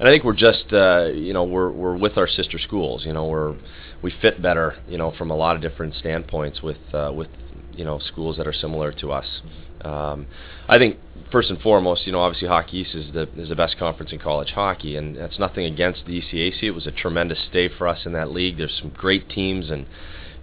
And 0.00 0.08
I 0.08 0.12
think 0.12 0.24
we're 0.24 0.32
just 0.32 0.72
uh, 0.72 1.08
you 1.12 1.34
know 1.34 1.44
we're 1.44 1.70
we're 1.70 1.96
with 1.96 2.16
our 2.16 2.26
sister 2.26 2.58
schools. 2.58 3.04
You 3.04 3.12
know 3.12 3.26
we're 3.26 3.54
we 4.02 4.10
fit 4.22 4.40
better 4.40 4.76
you 4.88 4.96
know 4.96 5.12
from 5.16 5.30
a 5.30 5.36
lot 5.36 5.56
of 5.56 5.62
different 5.62 5.94
standpoints 5.94 6.62
with 6.62 6.78
uh, 6.94 7.12
with 7.14 7.28
you 7.72 7.84
know 7.84 7.98
schools 7.98 8.38
that 8.38 8.46
are 8.46 8.52
similar 8.52 8.92
to 8.92 9.12
us. 9.12 9.42
Um, 9.82 10.26
I 10.68 10.78
think 10.78 10.96
first 11.30 11.50
and 11.50 11.60
foremost, 11.60 12.06
you 12.06 12.12
know, 12.12 12.20
obviously 12.20 12.48
Hockey 12.48 12.78
East 12.78 12.94
is 12.94 13.12
the 13.12 13.28
is 13.36 13.50
the 13.50 13.56
best 13.56 13.78
conference 13.78 14.10
in 14.10 14.18
college 14.18 14.52
hockey, 14.52 14.96
and 14.96 15.16
that's 15.16 15.38
nothing 15.38 15.66
against 15.66 16.06
the 16.06 16.20
ECAC. 16.20 16.62
It 16.62 16.70
was 16.70 16.86
a 16.86 16.92
tremendous 16.92 17.38
stay 17.50 17.68
for 17.68 17.86
us 17.86 18.06
in 18.06 18.12
that 18.12 18.30
league. 18.30 18.56
There's 18.56 18.78
some 18.80 18.90
great 18.96 19.28
teams 19.28 19.70
and 19.70 19.84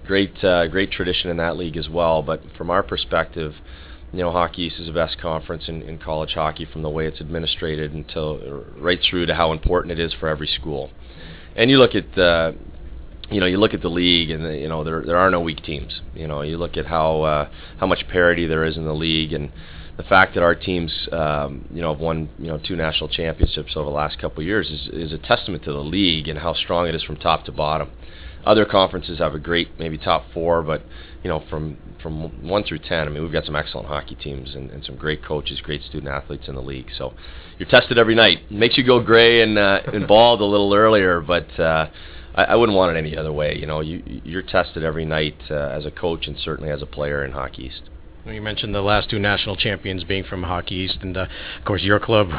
great 0.06 0.44
uh, 0.44 0.68
great 0.68 0.92
tradition 0.92 1.32
in 1.32 1.38
that 1.38 1.58
league 1.58 1.78
as 1.78 1.90
well. 1.90 2.22
But 2.22 2.42
from 2.56 2.70
our 2.70 2.84
perspective, 2.84 3.56
you 4.14 4.20
know, 4.20 4.32
Hockey 4.32 4.64
East 4.64 4.80
is 4.80 4.88
the 4.88 4.94
best 4.94 5.20
conference 5.20 5.68
in, 5.68 5.82
in 5.82 5.98
college 5.98 6.34
hockey 6.34 6.66
from 6.66 6.82
the 6.82 6.90
way 6.90 7.08
it's 7.08 7.20
administrated 7.20 7.94
until 7.94 8.64
right 8.78 9.00
through 9.10 9.26
to 9.26 9.36
how 9.36 9.52
important 9.52 9.92
it 9.92 10.00
is 10.00 10.14
for 10.14 10.30
every 10.30 10.48
school. 10.48 10.90
And 11.56 11.70
you 11.70 11.78
look 11.78 11.96
at 11.96 12.16
the 12.16 12.56
you 13.30 13.42
know, 13.42 13.46
you 13.46 13.58
look 13.58 13.74
at 13.74 13.82
the 13.82 13.90
league, 13.90 14.30
and 14.30 14.46
the, 14.46 14.58
you 14.58 14.70
know 14.70 14.84
there 14.84 15.04
there 15.04 15.18
are 15.18 15.30
no 15.30 15.42
weak 15.42 15.62
teams. 15.64 16.02
You 16.16 16.28
know, 16.28 16.42
you 16.42 16.58
look 16.58 16.78
at 16.78 16.86
how 16.86 17.24
uh, 17.24 17.50
how 17.80 17.88
much 17.88 18.08
parity 18.08 18.48
there 18.48 18.64
is 18.64 18.78
in 18.78 18.86
the 18.86 18.94
league, 18.94 19.34
and 19.34 19.52
the 19.98 20.04
fact 20.04 20.36
that 20.36 20.44
our 20.44 20.56
teams, 20.56 21.10
um, 21.12 21.66
you 21.74 21.82
know, 21.82 21.92
have 21.92 22.02
won 22.02 22.30
you 22.40 22.48
know 22.48 22.58
two 22.58 22.76
national 22.76 23.10
championships 23.10 23.74
over 23.76 23.86
the 23.86 23.96
last 23.96 24.20
couple 24.20 24.40
of 24.40 24.46
years 24.48 24.70
is, 24.70 24.90
is 24.94 25.12
a 25.12 25.18
testament 25.18 25.64
to 25.66 25.74
the 25.74 25.80
league 25.84 26.28
and 26.28 26.40
how 26.40 26.54
strong 26.54 26.88
it 26.88 26.96
is 26.96 27.04
from 27.04 27.18
top 27.18 27.44
to 27.46 27.52
bottom. 27.52 27.90
Other 28.48 28.66
conferences 28.66 29.20
have 29.20 29.36
a 29.36 29.40
great 29.40 29.78
maybe 29.78 29.98
top 29.98 30.24
four, 30.34 30.64
but 30.64 30.82
you 31.22 31.30
know 31.30 31.44
from 31.50 31.78
from 32.02 32.48
one 32.48 32.64
through 32.64 32.80
ten, 32.80 33.08
I 33.08 33.10
mean 33.10 33.22
we've 33.22 33.32
got 33.32 33.44
some 33.44 33.58
excellent 33.58 33.88
hockey 33.88 34.16
teams 34.16 34.56
and, 34.56 34.72
and 34.72 34.86
some 34.86 34.96
great 34.96 35.24
coaches, 35.24 35.60
great 35.62 35.84
student 35.84 36.08
athletes 36.08 36.48
in 36.48 36.56
the 36.56 36.62
league. 36.62 36.88
So 36.98 37.14
you're 37.60 37.68
tested 37.70 37.98
every 37.98 38.16
night. 38.16 38.50
Makes 38.50 38.78
you 38.78 38.86
go 38.86 39.04
gray 39.04 39.42
and 39.42 39.58
uh, 39.58 39.82
involved 39.92 40.42
a 40.42 40.46
little 40.46 40.74
earlier, 40.74 41.22
but. 41.22 41.60
Uh, 41.60 41.90
I, 42.36 42.56
wouldn't 42.56 42.78
want 42.78 42.96
it 42.96 43.00
any 43.00 43.18
other 43.18 43.34
way. 43.34 43.58
You 43.58 43.66
know, 43.66 43.80
you, 43.80 44.04
you're 44.24 44.44
tested 44.44 44.84
every 44.84 45.06
night 45.06 45.42
uh, 45.50 45.56
as 45.56 45.88
a 45.88 45.90
coach 45.92 46.28
and 46.28 46.38
certainly 46.38 46.70
as 46.70 46.84
a 46.84 46.86
player 46.86 47.26
in 47.26 47.32
Hockey 47.32 47.64
East. 47.64 47.90
You 48.30 48.42
mentioned 48.42 48.76
the 48.76 48.82
last 48.82 49.10
two 49.10 49.20
national 49.20 49.56
champions 49.56 50.04
being 50.04 50.24
from 50.24 50.44
Hockey 50.44 50.76
East, 50.76 50.98
and 51.02 51.16
uh, 51.16 51.28
of 51.58 51.66
course 51.66 51.82
your 51.82 52.00
club 52.00 52.30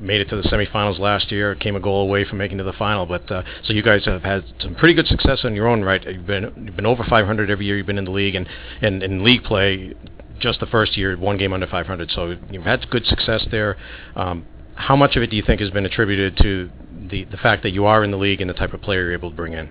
made 0.00 0.20
it 0.20 0.28
to 0.30 0.36
the 0.36 0.42
semifinals 0.42 0.98
last 0.98 1.30
year. 1.30 1.54
Came 1.54 1.76
a 1.76 1.80
goal 1.80 2.02
away 2.02 2.24
from 2.24 2.38
making 2.38 2.58
to 2.58 2.64
the 2.64 2.72
final, 2.72 3.04
but 3.04 3.30
uh, 3.30 3.42
so 3.62 3.72
you 3.72 3.82
guys 3.82 4.04
have 4.06 4.22
had 4.22 4.44
some 4.60 4.74
pretty 4.74 4.94
good 4.94 5.06
success 5.06 5.44
in 5.44 5.54
your 5.54 5.68
own 5.68 5.82
right. 5.82 6.02
You've 6.04 6.26
been 6.26 6.44
you've 6.64 6.76
been 6.76 6.86
over 6.86 7.04
500 7.04 7.50
every 7.50 7.66
year 7.66 7.76
you've 7.76 7.86
been 7.86 7.98
in 7.98 8.06
the 8.06 8.10
league, 8.10 8.34
and 8.34 8.48
and 8.80 9.02
in 9.02 9.22
league 9.22 9.44
play, 9.44 9.94
just 10.38 10.60
the 10.60 10.66
first 10.66 10.96
year, 10.96 11.16
one 11.16 11.36
game 11.36 11.52
under 11.52 11.66
500. 11.66 12.10
So 12.10 12.36
you've 12.50 12.64
had 12.64 12.88
good 12.90 13.04
success 13.04 13.46
there. 13.50 13.76
Um, 14.16 14.46
how 14.76 14.96
much 14.96 15.14
of 15.16 15.22
it 15.22 15.30
do 15.30 15.36
you 15.36 15.42
think 15.46 15.60
has 15.60 15.70
been 15.70 15.86
attributed 15.86 16.36
to 16.38 16.70
the 17.10 17.24
the 17.24 17.36
fact 17.36 17.62
that 17.64 17.70
you 17.70 17.84
are 17.84 18.02
in 18.02 18.10
the 18.10 18.18
league 18.18 18.40
and 18.40 18.48
the 18.48 18.54
type 18.54 18.72
of 18.72 18.80
player 18.80 19.02
you're 19.04 19.12
able 19.12 19.30
to 19.30 19.36
bring 19.36 19.52
in? 19.52 19.68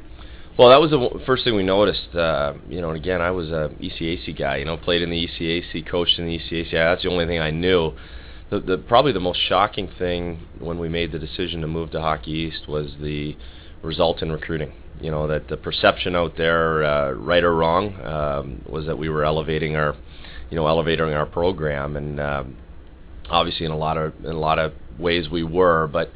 Well, 0.56 0.70
that 0.70 0.80
was 0.80 0.92
the 0.92 1.20
first 1.26 1.44
thing 1.44 1.56
we 1.56 1.64
noticed. 1.64 2.14
Uh, 2.14 2.54
you 2.70 2.80
know, 2.80 2.90
and 2.90 2.98
again, 2.98 3.22
I 3.22 3.32
was 3.32 3.50
a 3.50 3.72
ECAC 3.82 4.38
guy. 4.38 4.58
You 4.58 4.66
know, 4.66 4.78
played 4.78 5.02
in 5.02 5.10
the 5.10 5.28
ECAC, 5.28 5.90
coached 5.90 6.20
in 6.20 6.28
the 6.28 6.38
ECAC. 6.38 6.72
That's 6.72 7.02
the 7.02 7.10
only 7.10 7.26
thing 7.26 7.40
I 7.40 7.50
knew. 7.50 7.94
The, 8.52 8.60
the 8.60 8.78
probably 8.78 9.14
the 9.14 9.20
most 9.20 9.40
shocking 9.50 9.90
thing 9.98 10.46
when 10.60 10.78
we 10.78 10.90
made 10.90 11.12
the 11.12 11.18
decision 11.18 11.62
to 11.62 11.68
move 11.68 11.90
to 11.92 12.02
Hockey 12.02 12.32
East 12.32 12.68
was 12.68 12.94
the 13.02 13.36
result 13.82 14.22
in 14.22 14.32
recruiting. 14.32 14.74
You 15.02 15.10
know, 15.10 15.26
that 15.26 15.48
the 15.48 15.58
perception 15.58 16.16
out 16.16 16.38
there, 16.38 16.84
uh, 16.84 17.12
right 17.14 17.44
or 17.44 17.56
wrong, 17.56 18.00
um, 18.04 18.62
was 18.70 18.86
that 18.86 18.98
we 18.98 19.10
were 19.10 19.24
elevating 19.24 19.76
our, 19.76 19.96
you 20.52 20.56
know, 20.56 20.68
elevating 20.68 21.14
our 21.14 21.26
program, 21.26 21.98
and 21.98 22.20
um, 22.20 22.58
obviously 23.28 23.66
in 23.66 23.72
a 23.72 23.78
lot 23.78 23.98
of 23.98 24.14
in 24.24 24.36
a 24.36 24.40
lot 24.40 24.60
of 24.60 24.74
ways 25.00 25.30
we 25.30 25.44
were, 25.44 25.88
but. 25.88 26.12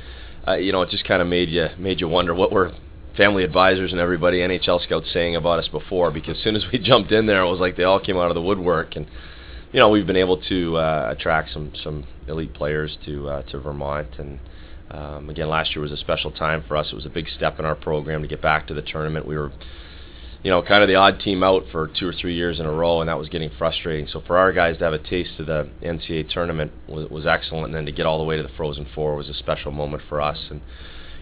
Uh, 0.48 0.56
you 0.56 0.72
know, 0.72 0.82
it 0.82 0.90
just 0.90 1.04
kind 1.06 1.22
of 1.22 1.28
made 1.28 1.50
you 1.50 1.68
made 1.78 2.00
you 2.00 2.08
wonder 2.08 2.34
what 2.34 2.54
were 2.54 2.72
family 3.18 3.44
advisors 3.44 3.92
and 3.92 4.00
everybody, 4.00 4.38
NHL 4.40 4.82
scouts 4.84 5.12
saying 5.12 5.36
about 5.36 5.60
us 5.60 5.68
before 5.68 6.12
because 6.12 6.38
as 6.38 6.44
soon 6.44 6.56
as 6.56 6.64
we 6.72 6.80
jumped 6.84 7.12
in 7.12 7.26
there, 7.26 7.42
it 7.42 7.50
was 7.50 7.60
like 7.60 7.76
they 7.76 7.84
all 7.84 8.00
came 8.00 8.18
out 8.18 8.30
of 8.30 8.36
the 8.36 8.42
woodwork. 8.42 8.96
And 8.96 9.08
you 9.74 9.80
know, 9.80 9.90
we've 9.90 10.08
been 10.08 10.16
able 10.16 10.42
to 10.44 10.78
uh, 10.78 11.14
attract 11.18 11.52
some 11.52 11.74
some 11.84 12.06
elite 12.28 12.54
players 12.54 12.98
to 13.06 13.28
uh, 13.28 13.42
to 13.44 13.60
Vermont. 13.60 14.08
And 14.18 14.40
um, 14.92 15.30
again, 15.30 15.50
last 15.50 15.76
year 15.76 15.82
was 15.82 15.92
a 15.92 15.98
special 15.98 16.32
time 16.32 16.64
for 16.68 16.78
us. 16.78 16.88
It 16.92 16.96
was 16.96 17.06
a 17.06 17.10
big 17.10 17.28
step 17.28 17.60
in 17.60 17.66
our 17.66 17.76
program 17.76 18.22
to 18.22 18.28
get 18.28 18.42
back 18.42 18.68
to 18.68 18.74
the 18.74 18.82
tournament. 18.82 19.28
We 19.28 19.38
were 19.38 19.52
you 20.44 20.52
know, 20.52 20.62
kind 20.62 20.84
of 20.84 20.88
the 20.88 20.96
odd 20.96 21.20
team 21.20 21.44
out 21.44 21.64
for 21.72 21.88
two 21.88 22.08
or 22.08 22.14
three 22.14 22.36
years 22.36 22.60
in 22.60 22.66
a 22.66 22.72
row, 22.72 23.02
and 23.02 23.10
that 23.10 23.18
was 23.18 23.30
getting 23.30 23.50
frustrating. 23.58 24.08
So 24.08 24.22
for 24.26 24.38
our 24.38 24.54
guys 24.54 24.78
to 24.78 24.84
have 24.84 24.94
a 24.94 25.00
taste 25.00 25.40
of 25.40 25.48
the 25.48 25.70
NCAA 25.82 26.30
tournament 26.30 26.72
was, 26.88 27.10
was 27.10 27.26
excellent, 27.26 27.66
and 27.68 27.76
then 27.76 27.86
to 27.86 27.92
get 27.92 28.06
all 28.06 28.20
the 28.20 28.24
way 28.24 28.38
to 28.38 28.44
the 28.44 28.50
Frozen 28.56 28.88
Four 28.94 29.16
was 29.16 29.30
a 29.30 29.34
special 29.34 29.72
moment 29.72 30.04
for 30.08 30.22
us. 30.22 30.48
And 30.50 30.62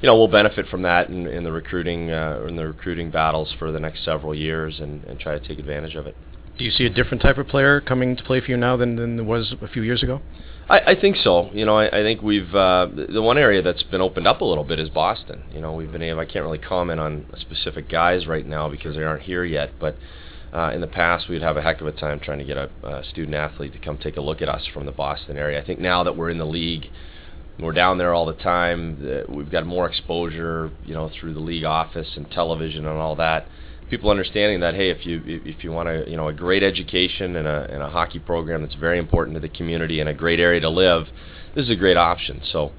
you 0.01 0.07
know, 0.07 0.17
we'll 0.17 0.27
benefit 0.27 0.67
from 0.67 0.81
that 0.83 1.09
in, 1.09 1.25
in 1.27 1.43
the 1.43 1.51
recruiting 1.51 2.11
uh, 2.11 2.45
in 2.47 2.55
the 2.55 2.67
recruiting 2.67 3.09
battles 3.09 3.53
for 3.57 3.71
the 3.71 3.79
next 3.79 4.03
several 4.03 4.35
years 4.35 4.79
and, 4.79 5.03
and 5.05 5.19
try 5.19 5.37
to 5.37 5.47
take 5.47 5.59
advantage 5.59 5.95
of 5.95 6.05
it. 6.07 6.15
Do 6.57 6.63
you 6.63 6.71
see 6.71 6.85
a 6.85 6.89
different 6.89 7.21
type 7.21 7.37
of 7.37 7.47
player 7.47 7.81
coming 7.81 8.15
to 8.15 8.23
play 8.23 8.39
for 8.39 8.47
you 8.51 8.57
now 8.57 8.77
than, 8.77 8.95
than 8.95 9.17
there 9.17 9.25
was 9.25 9.53
a 9.61 9.67
few 9.67 9.81
years 9.81 10.01
ago? 10.03 10.21
I, 10.69 10.79
I 10.79 10.99
think 10.99 11.17
so. 11.17 11.49
You 11.53 11.65
know, 11.65 11.77
I, 11.77 11.87
I 11.87 12.01
think 12.01 12.21
we've 12.21 12.53
uh, 12.55 12.87
the 13.13 13.21
one 13.21 13.37
area 13.37 13.61
that's 13.61 13.83
been 13.83 14.01
opened 14.01 14.25
up 14.25 14.41
a 14.41 14.45
little 14.45 14.63
bit 14.63 14.79
is 14.79 14.89
Boston. 14.89 15.43
You 15.51 15.61
know, 15.61 15.73
we've 15.73 15.91
been 15.91 16.01
able. 16.01 16.21
I 16.21 16.25
can't 16.25 16.45
really 16.45 16.57
comment 16.57 16.99
on 16.99 17.25
specific 17.39 17.89
guys 17.89 18.25
right 18.25 18.45
now 18.45 18.69
because 18.69 18.95
they 18.95 19.03
aren't 19.03 19.23
here 19.23 19.45
yet, 19.45 19.71
but. 19.79 19.95
Uh, 20.53 20.71
in 20.71 20.79
the 20.79 20.87
past, 20.87 21.27
we'd 21.27 21.41
have 21.41 21.57
a 21.57 21.61
heck 21.61 21.81
of 21.81 21.87
a 21.87 21.91
time 21.91 22.17
trying 22.17 22.37
to 22.37 22.45
get 22.45 22.55
a, 22.55 22.69
a 22.83 23.03
student 23.03 23.35
athlete 23.35 23.73
to 23.73 23.79
come 23.79 23.97
take 23.97 24.15
a 24.15 24.21
look 24.21 24.41
at 24.41 24.47
us 24.47 24.65
from 24.73 24.85
the 24.85 24.91
Boston 24.91 25.35
area. 25.35 25.61
I 25.61 25.65
think 25.65 25.81
now 25.81 26.05
that 26.05 26.15
we're 26.15 26.29
in 26.29 26.37
the 26.37 26.45
league, 26.45 26.85
we're 27.59 27.73
down 27.73 27.97
there 27.97 28.13
all 28.13 28.25
the 28.25 28.33
time. 28.33 29.25
We've 29.27 29.51
got 29.51 29.65
more 29.65 29.85
exposure, 29.85 30.71
you 30.85 30.93
know, 30.93 31.11
through 31.19 31.33
the 31.33 31.41
league 31.41 31.65
office 31.65 32.07
and 32.15 32.31
television 32.31 32.85
and 32.85 32.97
all 32.97 33.17
that. 33.17 33.47
People 33.89 34.09
understanding 34.09 34.61
that, 34.61 34.73
hey, 34.73 34.89
if 34.89 35.05
you 35.05 35.21
if 35.25 35.63
you 35.63 35.71
want 35.71 35.89
a 35.89 36.03
you 36.07 36.17
know 36.17 36.27
a 36.27 36.33
great 36.33 36.63
education 36.63 37.35
and 37.35 37.47
a 37.47 37.67
and 37.71 37.83
a 37.83 37.89
hockey 37.89 38.19
program 38.19 38.61
that's 38.61 38.75
very 38.75 38.97
important 38.97 39.35
to 39.35 39.39
the 39.39 39.49
community 39.49 39.99
and 39.99 40.09
a 40.09 40.13
great 40.13 40.39
area 40.39 40.59
to 40.61 40.69
live, 40.69 41.07
this 41.53 41.65
is 41.65 41.69
a 41.69 41.75
great 41.75 41.97
option. 41.97 42.41
So, 42.51 42.71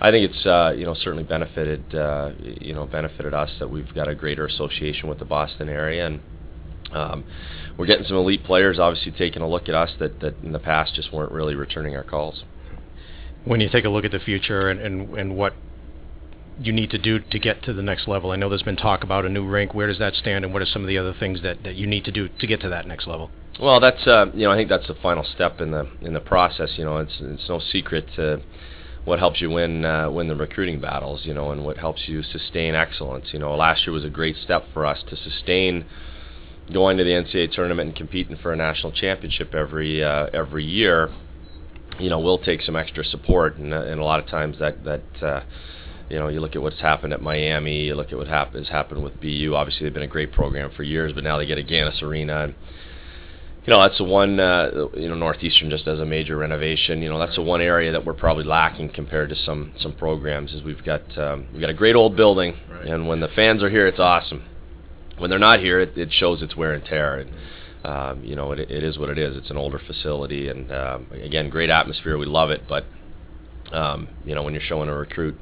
I 0.00 0.10
think 0.10 0.30
it's 0.30 0.46
uh, 0.46 0.72
you 0.76 0.84
know 0.84 0.94
certainly 0.94 1.24
benefited 1.24 1.94
uh, 1.94 2.30
you 2.38 2.74
know 2.74 2.86
benefited 2.86 3.34
us 3.34 3.50
that 3.58 3.68
we've 3.68 3.92
got 3.94 4.08
a 4.08 4.14
greater 4.14 4.46
association 4.46 5.08
with 5.08 5.18
the 5.18 5.26
Boston 5.26 5.68
area 5.68 6.06
and. 6.06 6.20
Um, 6.92 7.24
we're 7.78 7.86
getting 7.86 8.04
some 8.04 8.18
elite 8.18 8.44
players, 8.44 8.78
obviously 8.78 9.12
taking 9.12 9.40
a 9.40 9.48
look 9.48 9.66
at 9.70 9.74
us 9.74 9.88
that, 9.98 10.20
that 10.20 10.34
in 10.42 10.52
the 10.52 10.58
past 10.58 10.94
just 10.94 11.10
weren't 11.10 11.32
really 11.32 11.54
returning 11.54 11.96
our 11.96 12.04
calls 12.04 12.44
when 13.44 13.60
you 13.60 13.68
take 13.68 13.84
a 13.84 13.88
look 13.88 14.04
at 14.04 14.12
the 14.12 14.20
future 14.20 14.68
and, 14.68 14.80
and, 14.80 15.18
and 15.18 15.36
what 15.36 15.54
you 16.60 16.72
need 16.72 16.90
to 16.90 16.98
do 16.98 17.18
to 17.18 17.38
get 17.38 17.62
to 17.64 17.72
the 17.72 17.82
next 17.82 18.08
level? 18.08 18.30
I 18.30 18.36
know 18.36 18.48
there's 18.48 18.62
been 18.62 18.76
talk 18.76 19.04
about 19.04 19.24
a 19.24 19.28
new 19.28 19.46
rink. 19.46 19.74
Where 19.74 19.86
does 19.86 19.98
that 19.98 20.14
stand, 20.14 20.44
and 20.44 20.52
what 20.52 20.62
are 20.62 20.66
some 20.66 20.82
of 20.82 20.88
the 20.88 20.98
other 20.98 21.14
things 21.18 21.42
that, 21.42 21.62
that 21.64 21.76
you 21.76 21.86
need 21.86 22.04
to 22.04 22.12
do 22.12 22.28
to 22.28 22.46
get 22.46 22.60
to 22.62 22.68
that 22.68 22.86
next 22.86 23.06
level? 23.06 23.30
Well, 23.60 23.80
that's 23.80 24.06
uh, 24.06 24.26
you 24.34 24.44
know 24.44 24.52
I 24.52 24.56
think 24.56 24.68
that's 24.68 24.86
the 24.86 24.94
final 24.94 25.24
step 25.24 25.60
in 25.60 25.70
the 25.70 25.88
in 26.00 26.14
the 26.14 26.20
process. 26.20 26.70
You 26.76 26.84
know, 26.84 26.98
it's 26.98 27.16
it's 27.20 27.48
no 27.48 27.60
secret. 27.60 28.06
To, 28.16 28.42
what 29.04 29.18
helps 29.18 29.40
you 29.40 29.50
win 29.50 29.84
uh, 29.84 30.10
win 30.10 30.28
the 30.28 30.36
recruiting 30.36 30.80
battles, 30.80 31.22
you 31.24 31.34
know, 31.34 31.50
and 31.50 31.64
what 31.64 31.76
helps 31.76 32.06
you 32.06 32.22
sustain 32.22 32.74
excellence. 32.74 33.26
You 33.32 33.38
know, 33.38 33.54
last 33.54 33.86
year 33.86 33.92
was 33.92 34.04
a 34.04 34.10
great 34.10 34.36
step 34.36 34.64
for 34.72 34.86
us 34.86 35.02
to 35.08 35.16
sustain 35.16 35.84
going 36.72 36.96
to 36.96 37.04
the 37.04 37.10
NCAA 37.10 37.52
tournament 37.52 37.88
and 37.88 37.96
competing 37.96 38.36
for 38.36 38.52
a 38.52 38.56
national 38.56 38.92
championship 38.92 39.54
every 39.54 40.02
uh, 40.02 40.26
every 40.32 40.64
year. 40.64 41.10
You 41.98 42.10
know, 42.10 42.20
we'll 42.20 42.38
take 42.38 42.62
some 42.62 42.74
extra 42.74 43.04
support, 43.04 43.56
and, 43.56 43.74
uh, 43.74 43.82
and 43.82 44.00
a 44.00 44.04
lot 44.04 44.20
of 44.20 44.26
times 44.26 44.58
that 44.58 44.84
that. 44.84 45.02
You 46.10 46.18
know, 46.18 46.28
you 46.28 46.40
look 46.40 46.56
at 46.56 46.62
what's 46.62 46.80
happened 46.80 47.12
at 47.12 47.22
Miami. 47.22 47.84
You 47.84 47.94
look 47.94 48.12
at 48.12 48.18
what 48.18 48.28
hap- 48.28 48.54
has 48.54 48.68
happened 48.68 49.02
with 49.02 49.20
BU. 49.20 49.54
Obviously, 49.54 49.84
they've 49.86 49.94
been 49.94 50.02
a 50.02 50.06
great 50.06 50.32
program 50.32 50.70
for 50.76 50.82
years, 50.82 51.12
but 51.12 51.24
now 51.24 51.38
they 51.38 51.46
get 51.46 51.58
Agganis 51.58 52.02
Arena, 52.02 52.44
and 52.44 52.54
you 53.64 53.72
know 53.72 53.80
that's 53.80 53.98
the 53.98 54.04
one 54.04 54.40
uh, 54.40 54.88
you 54.94 55.08
know 55.08 55.14
northeastern 55.14 55.70
just 55.70 55.84
does 55.84 56.00
a 56.00 56.04
major 56.04 56.36
renovation. 56.36 57.00
You 57.00 57.08
know 57.08 57.18
that's 57.18 57.36
the 57.36 57.42
one 57.42 57.60
area 57.60 57.92
that 57.92 58.04
we're 58.04 58.14
probably 58.14 58.44
lacking 58.44 58.90
compared 58.90 59.28
to 59.30 59.36
some 59.36 59.72
some 59.78 59.94
programs 59.94 60.52
is 60.52 60.62
we've 60.62 60.84
got 60.84 61.02
um, 61.16 61.46
we've 61.52 61.60
got 61.60 61.70
a 61.70 61.74
great 61.74 61.94
old 61.94 62.16
building. 62.16 62.56
Right. 62.70 62.86
and 62.86 63.06
when 63.06 63.20
the 63.20 63.28
fans 63.28 63.62
are 63.62 63.70
here 63.70 63.86
it's 63.86 64.00
awesome. 64.00 64.42
When 65.18 65.30
they're 65.30 65.38
not 65.38 65.60
here 65.60 65.80
it, 65.80 65.96
it 65.96 66.10
shows 66.12 66.42
its 66.42 66.56
wear 66.56 66.72
and 66.72 66.84
tear. 66.84 67.18
And 67.20 67.30
um, 67.84 68.24
you 68.24 68.34
know 68.34 68.50
it, 68.52 68.58
it 68.58 68.82
is 68.82 68.98
what 68.98 69.08
it 69.10 69.18
is. 69.18 69.36
It's 69.36 69.50
an 69.50 69.56
older 69.56 69.78
facility 69.78 70.48
and 70.48 70.72
um, 70.72 71.06
again 71.12 71.48
great 71.48 71.70
atmosphere. 71.70 72.18
We 72.18 72.26
love 72.26 72.50
it. 72.50 72.62
But 72.68 72.84
um, 73.72 74.08
you 74.24 74.34
know 74.34 74.42
when 74.42 74.54
you're 74.54 74.62
showing 74.62 74.88
a 74.88 74.94
recruit 74.94 75.36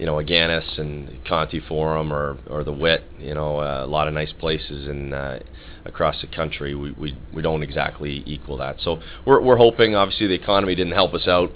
you 0.00 0.06
know 0.06 0.14
Agganis 0.14 0.78
and 0.78 1.22
Conte 1.26 1.60
Forum 1.68 2.10
or 2.10 2.38
or 2.48 2.64
the 2.64 2.72
Whit 2.72 3.04
you 3.18 3.34
know 3.34 3.60
uh, 3.60 3.84
a 3.84 3.86
lot 3.86 4.08
of 4.08 4.14
nice 4.14 4.32
places 4.32 4.88
in 4.88 5.12
uh, 5.12 5.40
across 5.84 6.20
the 6.22 6.26
country. 6.26 6.74
We, 6.74 6.92
we 6.92 7.18
we 7.34 7.42
don't 7.42 7.62
exactly 7.62 8.22
equal 8.24 8.56
that. 8.56 8.76
So 8.80 9.00
we're 9.26 9.42
we're 9.42 9.58
hoping 9.58 9.94
obviously 9.94 10.26
the 10.26 10.34
economy 10.34 10.74
didn't 10.74 10.94
help 10.94 11.12
us 11.12 11.28
out. 11.28 11.52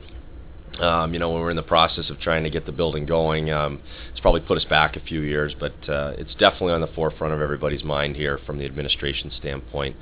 Um, 0.78 1.14
you 1.14 1.20
know 1.20 1.30
when 1.30 1.40
we're 1.40 1.50
in 1.50 1.56
the 1.56 1.62
process 1.62 2.10
of 2.10 2.18
trying 2.18 2.42
to 2.42 2.50
get 2.50 2.66
the 2.66 2.72
building 2.72 3.06
going 3.06 3.48
um, 3.48 3.80
it's 4.10 4.18
probably 4.18 4.40
put 4.40 4.58
us 4.58 4.64
back 4.64 4.96
a 4.96 5.00
few 5.00 5.20
years 5.20 5.54
but 5.58 5.88
uh, 5.88 6.14
it's 6.18 6.34
definitely 6.34 6.72
on 6.72 6.80
the 6.80 6.88
forefront 6.88 7.32
of 7.32 7.40
everybody's 7.40 7.84
mind 7.84 8.16
here 8.16 8.40
from 8.44 8.58
the 8.58 8.64
administration 8.64 9.30
standpoint. 9.38 9.94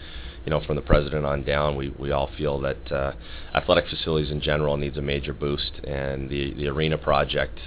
You 0.47 0.51
know, 0.51 0.61
from 0.67 0.75
the 0.75 0.83
president 0.83 1.25
on 1.25 1.45
down, 1.45 1.77
we, 1.77 1.91
we 1.91 2.11
all 2.11 2.29
feel 2.37 2.59
that 2.63 2.91
uh, 2.91 3.13
athletic 3.55 3.87
facilities 3.89 4.31
in 4.31 4.41
general 4.41 4.77
needs 4.77 4.97
a 4.97 5.03
major 5.03 5.33
boost, 5.33 5.73
and 5.85 6.29
the, 6.29 6.53
the 6.55 6.67
arena 6.67 6.99
project, 6.99 7.61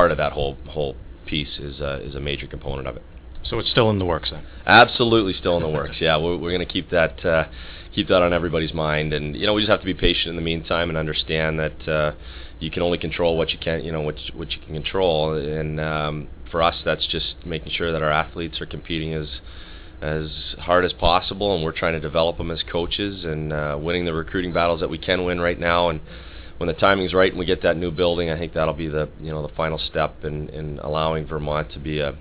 part 0.00 0.10
of 0.10 0.16
that 0.16 0.32
whole 0.32 0.56
whole 0.68 0.96
piece, 1.26 1.58
is 1.58 1.78
uh, 1.78 2.00
is 2.02 2.14
a 2.14 2.20
major 2.20 2.46
component 2.46 2.88
of 2.88 2.96
it. 2.96 3.02
So 3.44 3.58
it's 3.58 3.70
still 3.70 3.90
in 3.90 3.98
the 3.98 4.06
works 4.06 4.30
then. 4.30 4.42
Absolutely, 4.64 5.34
still 5.34 5.56
in 5.58 5.62
the 5.62 5.68
works. 5.68 5.96
Yeah, 6.00 6.16
we're, 6.16 6.38
we're 6.38 6.54
going 6.56 6.66
to 6.66 6.72
keep 6.72 6.88
that 6.90 7.22
uh, 7.22 7.44
keep 7.94 8.08
that 8.08 8.22
on 8.22 8.32
everybody's 8.32 8.72
mind, 8.72 9.12
and 9.12 9.36
you 9.36 9.46
know, 9.46 9.52
we 9.52 9.60
just 9.60 9.70
have 9.70 9.80
to 9.80 9.86
be 9.86 9.92
patient 9.92 10.28
in 10.30 10.36
the 10.36 10.42
meantime 10.42 10.88
and 10.88 10.96
understand 10.96 11.58
that 11.58 11.88
uh, 11.88 12.12
you 12.60 12.70
can 12.70 12.82
only 12.82 12.96
control 12.96 13.36
what 13.36 13.50
you 13.50 13.58
can, 13.58 13.84
you 13.84 13.92
know, 13.92 14.00
what 14.00 14.16
what 14.34 14.50
you 14.52 14.58
can 14.64 14.72
control, 14.72 15.34
and 15.34 15.78
um, 15.78 16.28
for 16.50 16.62
us, 16.62 16.76
that's 16.82 17.06
just 17.06 17.34
making 17.44 17.70
sure 17.72 17.92
that 17.92 18.02
our 18.02 18.10
athletes 18.10 18.58
are 18.62 18.66
competing 18.66 19.12
as 19.12 19.28
as 20.00 20.30
hard 20.60 20.86
as 20.86 20.94
possible, 20.94 21.54
and 21.54 21.62
we're 21.62 21.78
trying 21.82 21.92
to 21.92 22.00
develop 22.00 22.38
them 22.38 22.50
as 22.50 22.62
coaches 22.62 23.22
and 23.22 23.52
uh, 23.52 23.78
winning 23.78 24.06
the 24.06 24.14
recruiting 24.14 24.50
battles 24.50 24.80
that 24.80 24.88
we 24.88 24.96
can 24.96 25.26
win 25.26 25.38
right 25.42 25.60
now. 25.60 25.90
And 25.90 26.00
when 26.60 26.66
the 26.66 26.74
timing's 26.74 27.14
right 27.14 27.32
and 27.32 27.38
we 27.38 27.46
get 27.46 27.62
that 27.62 27.78
new 27.78 27.90
building, 27.90 28.28
I 28.28 28.38
think 28.38 28.52
that'll 28.52 28.74
be 28.74 28.86
the 28.86 29.08
you 29.18 29.30
know 29.30 29.40
the 29.40 29.52
final 29.54 29.78
step 29.78 30.24
in, 30.24 30.50
in 30.50 30.78
allowing 30.80 31.26
Vermont 31.26 31.72
to 31.72 31.78
be 31.78 32.00
a 32.00 32.14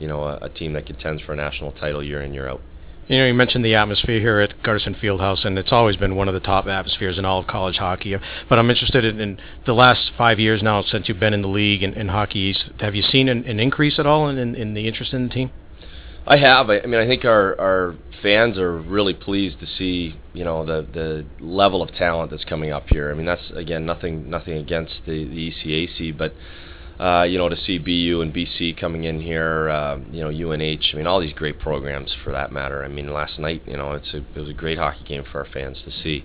you 0.00 0.08
know 0.08 0.24
a, 0.24 0.38
a 0.42 0.48
team 0.48 0.72
that 0.72 0.86
contends 0.86 1.22
for 1.22 1.34
a 1.34 1.36
national 1.36 1.70
title 1.70 2.02
year 2.02 2.20
in 2.20 2.34
year 2.34 2.48
out. 2.48 2.60
You 3.06 3.18
know, 3.18 3.26
you 3.26 3.34
mentioned 3.34 3.64
the 3.64 3.76
atmosphere 3.76 4.18
here 4.18 4.40
at 4.40 4.60
Gutterson 4.64 5.00
Fieldhouse, 5.00 5.46
and 5.46 5.56
it's 5.56 5.70
always 5.70 5.94
been 5.94 6.16
one 6.16 6.26
of 6.26 6.34
the 6.34 6.40
top 6.40 6.66
atmospheres 6.66 7.16
in 7.16 7.24
all 7.24 7.38
of 7.38 7.46
college 7.46 7.76
hockey. 7.76 8.16
But 8.48 8.58
I'm 8.58 8.68
interested 8.68 9.04
in, 9.04 9.20
in 9.20 9.38
the 9.64 9.72
last 9.72 10.10
five 10.18 10.40
years 10.40 10.64
now 10.64 10.82
since 10.82 11.08
you've 11.08 11.20
been 11.20 11.32
in 11.32 11.42
the 11.42 11.48
league 11.48 11.84
in, 11.84 11.94
in 11.94 12.08
Hockey 12.08 12.56
Have 12.80 12.96
you 12.96 13.02
seen 13.02 13.28
an, 13.28 13.44
an 13.44 13.60
increase 13.60 14.00
at 14.00 14.06
all 14.06 14.28
in, 14.28 14.36
in, 14.36 14.56
in 14.56 14.74
the 14.74 14.88
interest 14.88 15.12
in 15.12 15.28
the 15.28 15.32
team? 15.32 15.52
I 16.26 16.38
have. 16.38 16.70
I, 16.70 16.80
I 16.80 16.86
mean, 16.86 17.00
I 17.00 17.06
think 17.06 17.24
our, 17.24 17.58
our 17.60 17.94
fans 18.22 18.58
are 18.58 18.76
really 18.76 19.14
pleased 19.14 19.60
to 19.60 19.66
see 19.66 20.16
you 20.32 20.44
know 20.44 20.66
the 20.66 20.86
the 20.92 21.24
level 21.44 21.82
of 21.82 21.92
talent 21.94 22.30
that's 22.30 22.44
coming 22.44 22.72
up 22.72 22.88
here. 22.88 23.10
I 23.10 23.14
mean, 23.14 23.26
that's 23.26 23.50
again 23.54 23.86
nothing 23.86 24.28
nothing 24.28 24.54
against 24.54 24.94
the, 25.06 25.24
the 25.24 25.52
ECAC, 25.52 26.18
but 26.18 26.34
uh, 27.02 27.22
you 27.22 27.38
know 27.38 27.48
to 27.48 27.56
see 27.56 27.78
BU 27.78 28.20
and 28.22 28.34
BC 28.34 28.78
coming 28.78 29.04
in 29.04 29.20
here, 29.20 29.68
uh, 29.68 29.98
you 30.10 30.20
know 30.20 30.30
UNH. 30.30 30.90
I 30.92 30.96
mean, 30.96 31.06
all 31.06 31.20
these 31.20 31.32
great 31.32 31.60
programs 31.60 32.12
for 32.24 32.32
that 32.32 32.50
matter. 32.50 32.84
I 32.84 32.88
mean, 32.88 33.12
last 33.12 33.38
night 33.38 33.62
you 33.66 33.76
know 33.76 33.92
it's 33.92 34.12
a, 34.12 34.18
it 34.18 34.36
was 34.40 34.48
a 34.48 34.54
great 34.54 34.78
hockey 34.78 35.04
game 35.04 35.24
for 35.30 35.38
our 35.38 35.52
fans 35.52 35.78
to 35.84 35.92
see. 35.92 36.24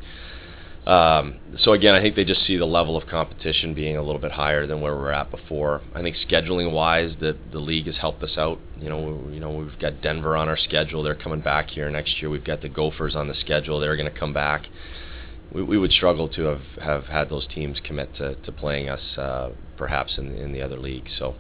Um, 0.86 1.38
so 1.60 1.74
again, 1.74 1.94
I 1.94 2.02
think 2.02 2.16
they 2.16 2.26
just 2.26 2.46
see 2.48 2.58
the 2.58 2.66
level 2.66 2.98
of 2.98 3.08
competition 3.08 3.76
being 3.76 3.98
a 3.98 4.02
little 4.02 4.20
bit 4.20 4.32
higher 4.32 4.66
than 4.66 4.82
where 4.82 4.96
we 4.96 5.02
were 5.02 5.14
at 5.14 5.30
before. 5.30 5.82
I 5.94 6.02
think 6.02 6.16
scheduling 6.28 6.72
wise, 6.72 7.14
the 7.20 7.38
the 7.52 7.60
league 7.60 7.86
has 7.86 7.98
helped 7.98 8.24
us 8.24 8.36
out. 8.36 8.60
You 8.80 8.90
know, 8.90 9.00
we, 9.00 9.36
you 9.36 9.40
know 9.40 9.52
we've 9.52 9.78
got 9.80 10.02
Denver 10.02 10.36
on 10.36 10.50
our 10.50 10.58
schedule; 10.58 11.04
they're 11.04 11.14
coming 11.14 11.42
back 11.42 11.70
here 11.70 11.90
next 11.92 12.20
year. 12.20 12.32
We've 12.32 12.44
got 12.44 12.62
the 12.62 12.70
Gophers 12.70 13.16
on 13.16 13.28
the 13.28 13.36
schedule; 13.36 13.80
they're 13.80 13.96
going 13.96 14.12
to 14.12 14.20
come 14.20 14.34
back. 14.34 14.68
We, 15.54 15.62
we 15.62 15.78
would 15.78 15.92
struggle 15.92 16.30
to 16.30 16.44
have, 16.44 16.62
have 16.82 17.04
had 17.06 17.30
those 17.30 17.46
teams 17.54 17.80
commit 17.84 18.16
to, 18.16 18.36
to 18.36 18.52
playing 18.52 18.90
us 18.90 19.18
uh, 19.18 19.52
perhaps 19.78 20.18
in 20.18 20.36
in 20.36 20.52
the 20.52 20.64
other 20.64 20.80
league. 20.80 21.08
So 21.20 21.36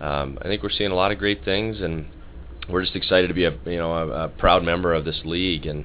um, 0.00 0.38
I 0.40 0.44
think 0.44 0.62
we're 0.62 0.70
seeing 0.70 0.90
a 0.90 0.96
lot 0.96 1.12
of 1.12 1.18
great 1.18 1.44
things, 1.44 1.82
and 1.82 2.06
we're 2.70 2.82
just 2.82 2.96
excited 2.96 3.28
to 3.28 3.34
be 3.34 3.44
a 3.44 3.50
you 3.66 3.76
know 3.76 3.92
a, 3.92 4.24
a 4.24 4.28
proud 4.30 4.64
member 4.64 4.94
of 4.94 5.04
this 5.04 5.20
league 5.26 5.66
and 5.66 5.84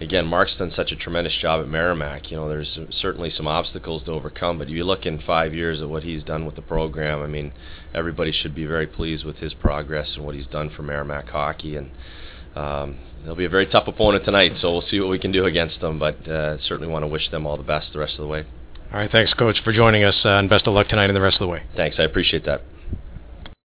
again, 0.00 0.26
Mark's 0.26 0.54
done 0.56 0.72
such 0.74 0.92
a 0.92 0.96
tremendous 0.96 1.34
job 1.40 1.60
at 1.60 1.68
Merrimack. 1.68 2.30
You 2.30 2.36
know, 2.36 2.48
there's 2.48 2.78
certainly 2.90 3.30
some 3.30 3.46
obstacles 3.46 4.04
to 4.04 4.12
overcome, 4.12 4.58
but 4.58 4.68
if 4.68 4.74
you 4.74 4.84
look 4.84 5.06
in 5.06 5.20
five 5.20 5.54
years 5.54 5.80
at 5.80 5.88
what 5.88 6.02
he's 6.02 6.22
done 6.22 6.44
with 6.44 6.56
the 6.56 6.62
program. 6.62 7.22
I 7.22 7.26
mean, 7.26 7.52
everybody 7.94 8.32
should 8.32 8.54
be 8.54 8.66
very 8.66 8.86
pleased 8.86 9.24
with 9.24 9.36
his 9.36 9.54
progress 9.54 10.08
and 10.16 10.24
what 10.24 10.34
he's 10.34 10.46
done 10.46 10.70
for 10.70 10.82
Merrimack 10.82 11.28
hockey. 11.28 11.76
And 11.76 11.90
um, 12.54 12.98
they'll 13.24 13.34
be 13.34 13.44
a 13.44 13.50
very 13.50 13.66
tough 13.66 13.88
opponent 13.88 14.24
tonight, 14.24 14.52
so 14.60 14.72
we'll 14.72 14.82
see 14.82 15.00
what 15.00 15.10
we 15.10 15.18
can 15.18 15.32
do 15.32 15.44
against 15.46 15.80
them. 15.80 15.98
But 15.98 16.26
uh, 16.28 16.58
certainly 16.62 16.88
want 16.92 17.02
to 17.04 17.08
wish 17.08 17.30
them 17.30 17.46
all 17.46 17.56
the 17.56 17.62
best 17.62 17.92
the 17.92 17.98
rest 17.98 18.14
of 18.14 18.20
the 18.20 18.28
way. 18.28 18.44
All 18.92 19.00
right, 19.00 19.10
thanks, 19.10 19.34
Coach, 19.34 19.56
for 19.64 19.72
joining 19.72 20.04
us, 20.04 20.14
uh, 20.24 20.38
and 20.38 20.48
best 20.48 20.66
of 20.66 20.74
luck 20.74 20.88
tonight 20.88 21.06
and 21.06 21.16
the 21.16 21.20
rest 21.20 21.36
of 21.36 21.40
the 21.40 21.48
way. 21.48 21.62
Thanks, 21.74 21.96
I 21.98 22.04
appreciate 22.04 22.44
that. 22.44 22.62